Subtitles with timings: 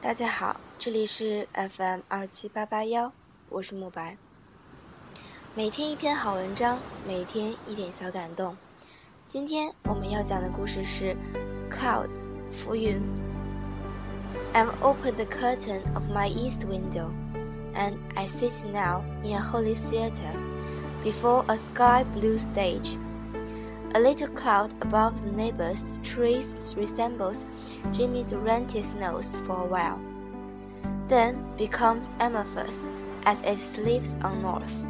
[0.00, 3.12] 大家好，这里是 FM 二七八八幺，
[3.48, 4.16] 我是慕白。
[5.56, 8.56] 每天一篇好文章，每天一点小感动。
[9.26, 11.16] 今天我们要讲的故事是
[11.68, 12.22] Clouds
[12.52, 13.02] 浮云。
[14.54, 17.10] I've opened the curtain of my east window,
[17.74, 20.32] and I sit now in a holy theater
[21.02, 22.96] before a sky blue stage.
[23.94, 27.46] A little cloud above the neighbor's trees resembles
[27.90, 29.98] Jimmy Durante's nose for a while,
[31.08, 32.90] then becomes amorphous
[33.24, 34.84] as it slips on north.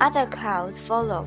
[0.00, 1.26] Other clouds follow,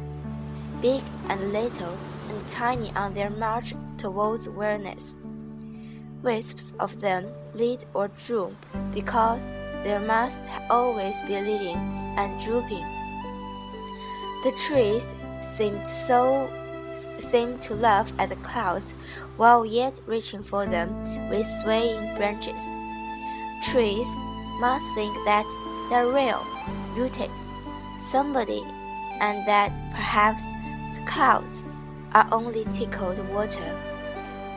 [0.82, 1.98] big and little
[2.30, 5.18] and tiny on their march towards awareness.
[6.24, 8.56] Wisps of them lead or droop
[8.94, 9.48] because
[9.84, 11.78] there must always be leading
[12.18, 12.86] and drooping.
[14.44, 16.50] The trees seemed so
[17.20, 18.94] seem to laugh at the clouds
[19.38, 22.64] while yet reaching for them with swaying branches.
[23.64, 24.08] Trees
[24.60, 25.46] must think that
[25.90, 26.46] they're real,
[26.96, 27.30] rooted,
[28.00, 28.64] somebody,
[29.20, 30.44] and that perhaps
[30.94, 31.64] the clouds
[32.14, 33.76] are only tickled water,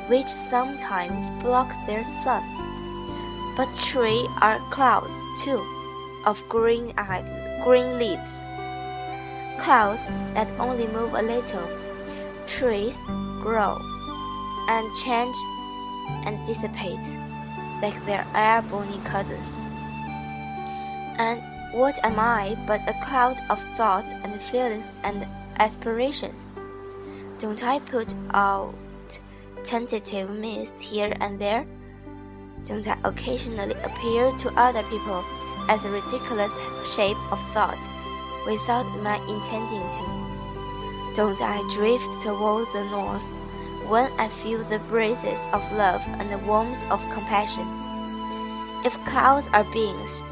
[0.08, 2.42] which sometimes block their sun.
[3.56, 5.62] But trees are clouds too,
[6.24, 6.92] of green,
[7.64, 8.36] green leaves.
[9.60, 11.68] Clouds that only move a little
[12.46, 12.98] trees
[13.40, 13.78] grow
[14.68, 15.36] and change
[16.24, 17.02] and dissipate
[17.82, 19.52] like their air-bony cousins.
[21.18, 25.26] And what am I but a cloud of thoughts and feelings and
[25.58, 26.52] aspirations?
[27.38, 28.74] Don't I put out
[29.64, 31.66] tentative mist here and there?
[32.64, 35.24] Don't I occasionally appear to other people
[35.68, 36.56] as a ridiculous
[36.94, 37.78] shape of thought
[38.46, 40.41] without my intending to?
[41.14, 43.36] Don't I drift towards the north
[43.86, 47.68] when I feel the breezes of love and the warmth of compassion?
[48.82, 50.22] If clouds are beings,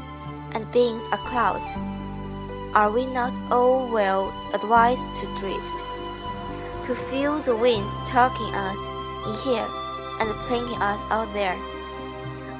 [0.53, 1.71] and beings are clouds,
[2.73, 5.83] are we not all well advised to drift?
[6.85, 8.81] To feel the wind talking us
[9.27, 9.67] in here
[10.19, 11.57] and planking us out there?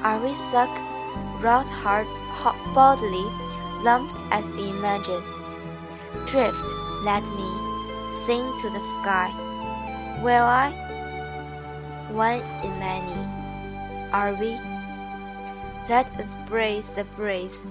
[0.04, 0.70] Are we suck,
[1.42, 2.06] wrought hard,
[2.38, 3.26] hot bodily,
[3.82, 5.24] lumped as we imagine?
[6.26, 6.70] Drift,
[7.02, 7.71] let me
[8.25, 9.31] sing to the sky.
[10.21, 10.71] Will I?
[12.11, 13.27] One in many.
[14.11, 14.59] Are we?
[15.89, 17.63] Let us brace the breeze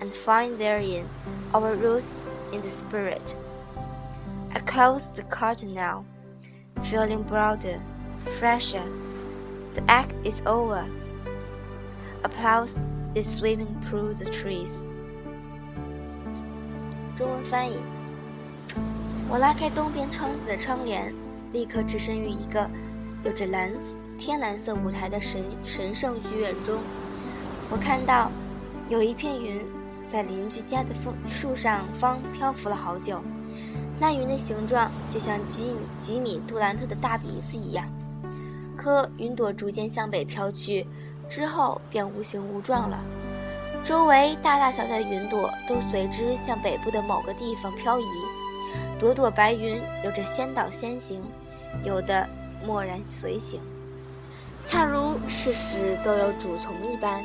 [0.00, 1.08] and find therein
[1.54, 2.10] our roots
[2.52, 3.34] in the spirit.
[4.54, 6.04] I close the curtain now,
[6.82, 7.80] feeling broader,
[8.38, 8.84] fresher.
[9.74, 10.88] The act is over.
[12.24, 12.82] Applause
[13.14, 14.84] is sweeping through the trees.
[17.16, 17.93] 中文翻译。
[19.27, 21.13] 我拉开东边窗子的窗帘，
[21.51, 22.69] 立刻置身于一个
[23.23, 23.71] 有着蓝
[24.17, 26.77] 天蓝色舞台的神神圣剧院中。
[27.71, 28.31] 我看到
[28.87, 29.59] 有一片云
[30.07, 33.19] 在邻居家的枫树上方漂浮了好久，
[33.99, 37.83] 那云的形状就像吉米吉米杜兰特的大鼻子一样。
[38.77, 40.85] 可云朵逐渐向北飘去，
[41.27, 42.99] 之后便无形无状了。
[43.83, 48.05] 周围大大小小的云朵都随之向北部的某个地方漂移。
[48.99, 51.21] 朵朵白云有着先导先行，
[51.83, 52.27] 有的
[52.65, 53.59] 默然随行，
[54.65, 57.23] 恰如事事都有主从一般。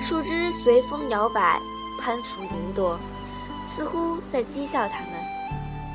[0.00, 1.60] 树枝随风摇摆，
[2.00, 2.98] 攀附云朵，
[3.64, 5.12] 似乎在讥笑他们。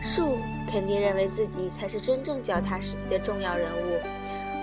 [0.01, 0.37] 树
[0.71, 3.99] 肯定认为自己才是真正脚踏实地的重要人物，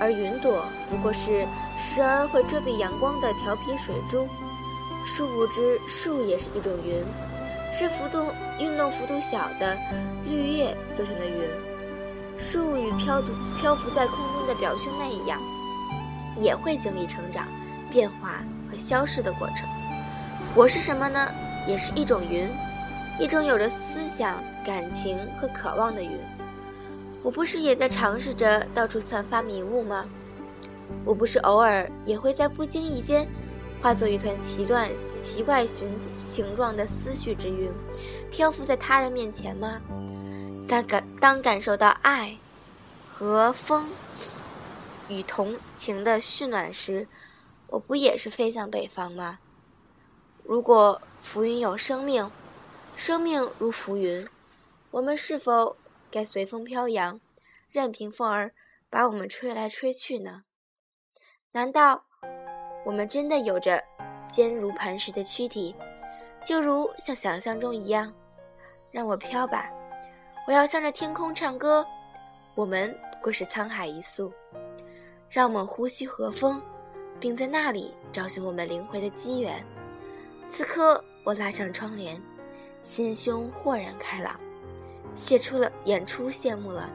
[0.01, 1.47] 而云朵不过是
[1.79, 4.27] 时而会遮蔽阳光的调皮水珠。
[5.05, 7.05] 殊不知，树也是一种云。
[7.75, 9.77] 是浮动、运动幅度小的
[10.25, 11.43] 绿叶做成的云。
[12.39, 15.41] 树与漂浮漂浮在空中的表兄妹一样，
[16.37, 17.49] 也会经历成长、
[17.91, 19.69] 变化和消逝的过程。
[20.55, 21.19] 我是什么呢？
[21.67, 22.49] 也是一种云，
[23.19, 26.17] 一种有着思想、感情和渴望的云。
[27.25, 30.05] 我不是也在尝试着到处散发迷雾吗？
[31.05, 33.27] 我不是偶尔也会在不经意间。
[33.85, 37.71] 化作一团奇乱、奇怪形形状的思绪之云，
[38.31, 39.79] 漂浮在他人面前吗？
[40.67, 42.39] 当感当感受到爱
[43.07, 43.87] 和风
[45.11, 47.07] 与同情的煦暖时，
[47.67, 49.39] 我不也是飞向北方吗？
[50.45, 52.31] 如果浮云有生命，
[52.97, 54.27] 生命如浮云，
[54.93, 55.77] 我们是否
[56.11, 57.21] 该随风飘扬，
[57.69, 58.55] 任凭风儿
[58.89, 60.45] 把我们吹来吹去呢？
[61.53, 62.07] 难道？
[62.85, 63.83] 我们真的有着
[64.29, 65.75] 坚如磐石的躯体，
[66.45, 68.13] 就如像想象中一样。
[68.91, 69.69] 让我飘吧，
[70.47, 71.85] 我要向着天空唱歌。
[72.55, 74.33] 我们不过是沧海一粟。
[75.29, 76.63] 让我们呼吸和风，
[77.19, 79.65] 并在那里找寻我们灵魂的机缘。
[80.47, 82.21] 此刻，我拉上窗帘，
[82.83, 84.39] 心胸豁然开朗，
[85.17, 86.89] 谢出了演出谢幕了。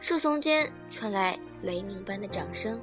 [0.00, 2.80] 树丛间传来雷鸣般的掌声。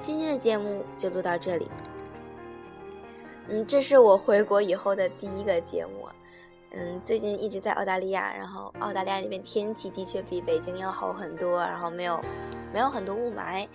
[0.00, 1.68] 今天的节目就录到这里。
[3.48, 6.08] 嗯，这是我回国以后的第一个节目。
[6.70, 12.20] 嗯，最近一直在澳大利亚，然后澳大利亚那边天气的确比北京要好很多，然后没有
[12.72, 13.66] 没有很多雾霾。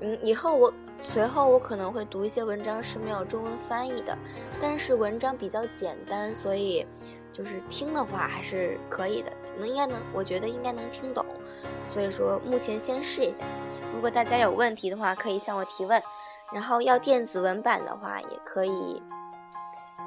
[0.00, 4.16] 嗯，以后我随后我可能会读一些文章是没有中文翻译的，
[4.60, 6.86] 但是文章比较简单，所以
[7.38, 11.24] 就是听的话还是可以的，能应该能，我觉得应该能听懂。
[11.88, 13.44] 所以说目前先试一下，
[13.94, 16.02] 如果大家有问题的话可以向我提问，
[16.52, 19.00] 然后要电子文版的话也可以。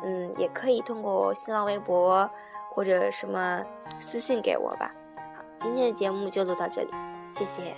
[0.03, 2.27] 嗯，也可以通过新浪微博
[2.71, 3.63] 或者什么
[3.99, 4.91] 私信给我吧。
[5.15, 6.89] 好，今天的节目就录到这里，
[7.29, 7.75] 谢谢。